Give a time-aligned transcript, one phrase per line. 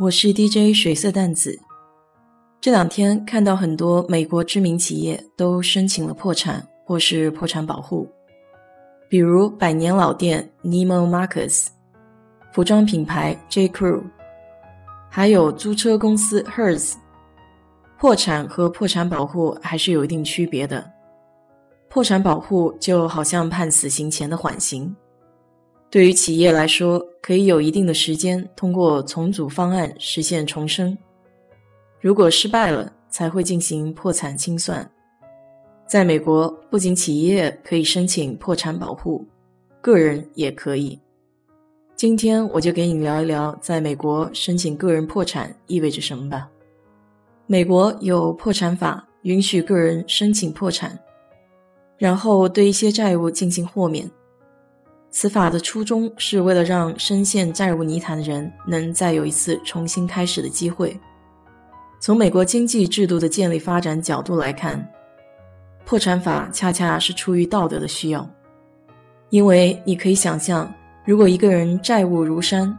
[0.00, 1.60] 我是 DJ 水色淡子。
[2.62, 8.08] 这两天看到很多美国知名企业都申请了破产或是破产保护，
[9.10, 11.66] 比如百年老店 Nemo Marcus、
[12.52, 14.02] 服装品牌 J Crew，
[15.10, 16.94] 还有租车公司 Hertz。
[17.98, 20.90] 破产和破产保护还是有一定区别的。
[21.90, 24.96] 破产保护就好像判死刑前的缓刑。
[25.92, 30.96] 对于企业来说，可以有一定的时间通过重组方案实现重生。
[32.00, 34.90] 如果失败了，才会进行破产清算。
[35.86, 39.22] 在美国，不仅企业可以申请破产保护，
[39.82, 40.98] 个人也可以。
[41.94, 46.48] 今天我就给你聊一聊，在美国申请个人破产意味着什么吧。
[47.46, 50.98] 美国有破产法，允许个人申请破产，
[51.98, 54.10] 然后对一些债务进行豁免。
[55.14, 60.98] 此法的初衷是为了让深陷债务泥潭的人能再有一次重新开始的机会。
[62.00, 64.90] 从美国经济制度的建立发展角度来看，
[65.84, 68.28] 破产法恰恰是出于道德的需要。
[69.28, 70.72] 因为你可以想象，
[71.04, 72.76] 如果一个人债务如山，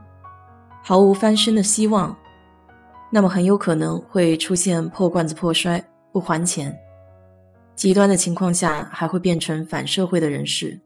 [0.82, 2.18] 毫无翻身的希望，
[3.12, 6.76] 那么很有可能会出现破罐子破摔、不还钱，
[7.76, 10.80] 极端的情况下还会变成反社会的人士。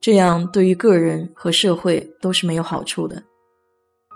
[0.00, 3.22] 这样对于个人和社会都是没有好处的。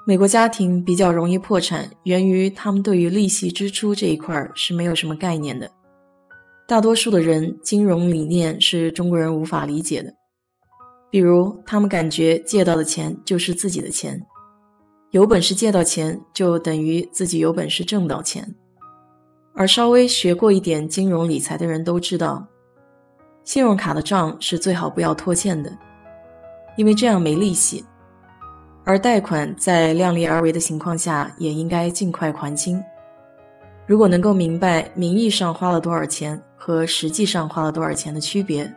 [0.06, 5.70] 美国家庭比较容易破产，源于他们对于利息支出这一块是没有什么概念的。
[6.66, 10.12] 大多数的人金融理念是中国人无法理解的，
[11.10, 14.20] 比如他们感觉借到的钱就是自己的钱，
[15.10, 18.54] 有本事借到钱就等于自己有本事挣到钱。
[19.54, 22.46] 而稍微学过一点金融理财的人都知道。
[23.50, 25.76] 信用卡的账是最好不要拖欠的，
[26.76, 27.84] 因为这样没利息；
[28.84, 32.80] 而贷款在量力而为的情况下，也应该尽快还清。
[33.88, 38.72] 如果能够明白名义上花了多少钱和实际上花了多少钱的区别，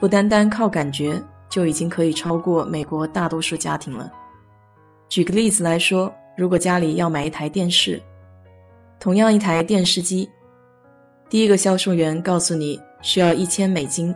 [0.00, 4.10] 不单单靠感觉，就已经可以超过美国大多数家庭了。
[5.08, 8.02] 举个例子来说，如果家里要买一台电视，
[8.98, 10.28] 同样一台电视机，
[11.30, 12.76] 第一个销售员告诉你。
[13.00, 14.14] 需要一千美金，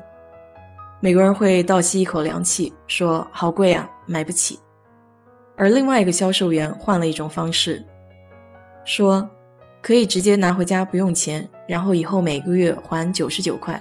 [1.01, 4.59] 美国人会倒吸一口凉气，说：“好贵啊，买不起。”
[5.57, 7.85] 而另外一个销售员换了一种方式，
[8.85, 9.29] 说
[9.83, 13.81] ：“可以直接拿回家，不用钱，然后以后每个月还九十九块，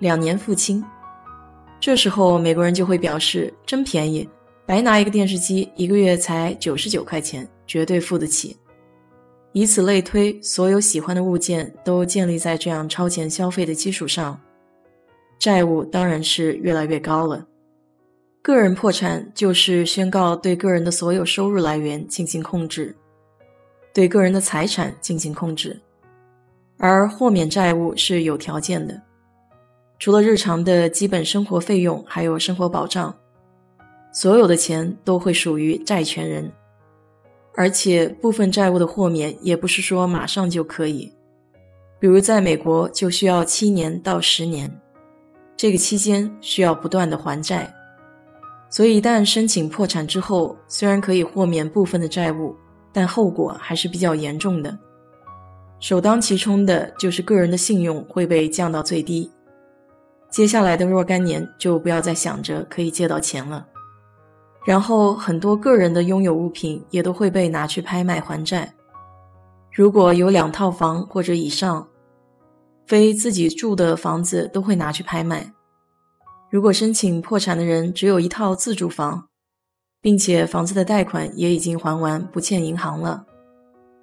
[0.00, 0.84] 两年付清。”
[1.80, 4.28] 这时候美国人就会表示：“真便宜，
[4.66, 8.56] 白拿一个电视机，一个月才九十九块钱，绝对付得起。”
[9.54, 14.38] 以此类推，所有喜欢的物件都建立在这样超前消费的基础上，
[15.38, 17.46] 债务当然是越来越高了。
[18.42, 22.92] 个人破产就是宣告对个人的所有收入来源进行控制，
[23.92, 25.80] 对个人的财产进行控制，
[26.76, 29.00] 而豁免债务是有条件的，
[30.00, 33.14] 除了日常的基本生活费用，还有生活保障，
[34.12, 36.50] 所有的钱都会属于债权人。
[37.56, 41.12] 而且部分债务的豁免也不是说马上就可以，
[42.00, 44.80] 比如在美国就需要七年到十年，
[45.56, 47.72] 这个期间需要不断的还债，
[48.68, 52.56] 所以一旦申请破产之后，虽然可以豁免部分的债务，
[52.92, 54.76] 但后果还是比较严重的，
[55.78, 59.30] 首当其冲的就是个人的信用会被降到最低，
[60.28, 63.64] 接下来的若干年就不要再想着可以借到钱了。
[64.64, 68.72] 然后很多个人的拥有物品也都会被拿去拍卖还债。
[69.70, 71.86] 如果有两套房或者以上，
[72.86, 75.52] 非自己住的房子都会拿去拍卖。
[76.50, 79.26] 如果申请破产的人只有一套自住房，
[80.00, 83.24] 并且房子的贷款也已经还完，不欠银行了，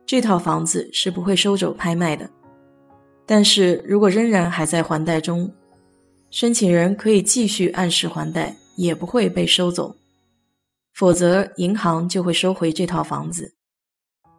[0.06, 2.30] 这套房子是不会收走拍卖的。
[3.26, 5.50] 但是如果仍然还在还贷中，
[6.30, 9.96] 申请人可以继续按时还贷，也不会被收走。
[10.94, 13.56] 否则，银行就会收回这套房子。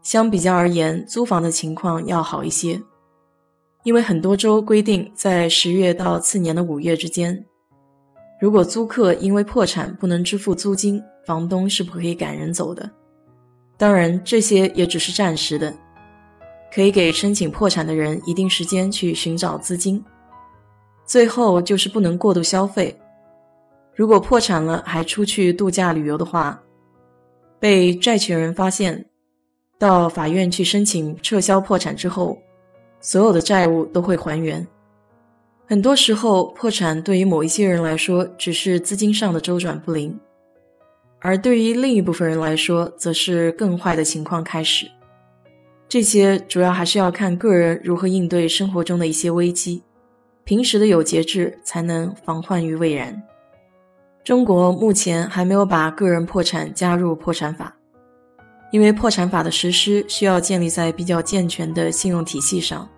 [0.03, 2.81] 相比较而言，租房的情况要好一些，
[3.85, 7.47] 因为很多州规定，在十月到次年的五月之间，
[8.41, 12.91] 如果租客因为破产不能支付租金，房东是不可以赶人走的。
[13.77, 15.73] 当然，这些也只是暂时的，
[16.73, 20.05] 可以给申请破产的人一定时间去寻找资金。
[21.05, 22.97] 最后就是不能过度消费。
[23.95, 26.63] 如果破产了还出去度假旅游的话，
[27.61, 29.05] 被债权人发现，
[29.79, 32.39] 到法院去申请撤销破产之后，
[33.01, 34.67] 所有的债务都会还原。
[35.67, 40.19] 很多时候，破产对于某一些人来说只是资金上的周转不灵，
[41.21, 44.87] 而对于另一部分人来说，则是更坏的情况开始。
[45.89, 49.83] 这些主要还是要看个人如何应对生活中的一些危机，
[50.45, 53.23] 平时的有节制，才能防患于未然。
[54.25, 57.75] 中国目前还没有把个人破产加入破产法，
[58.71, 62.89] 因为破产法的实施需要建立在比较健全的信用体系上。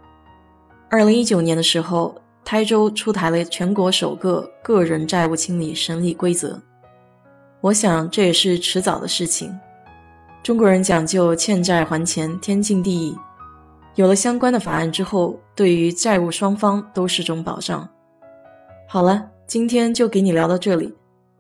[0.91, 6.61] 二零一九年的时候，台州出台了全国首个个人债务清理审理规则，
[7.63, 9.59] 我想这也是迟早的事情。
[10.43, 13.17] 中国人讲究欠债还钱，天经地义。
[13.95, 17.89] 有了相关的法案之后，对于债务双方都是种保障。
[18.87, 20.95] 好了，今天就给你聊到这里。